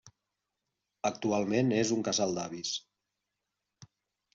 Actualment 1.11 1.71
és 1.83 1.95
un 1.99 2.03
casal 2.11 2.37
d'avis. 2.41 2.77